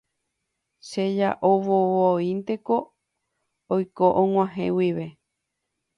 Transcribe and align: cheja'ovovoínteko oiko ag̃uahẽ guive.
cheja'ovovoínteko 0.87 2.77
oiko 3.75 4.05
ag̃uahẽ 4.23 4.67
guive. 4.77 5.07